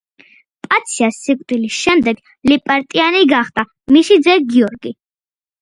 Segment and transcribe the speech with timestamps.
[0.69, 3.67] კაციას სიკვდილის შემდეგ ლიპარტიანი გახდა
[3.99, 4.99] მისი ძე გიორგი.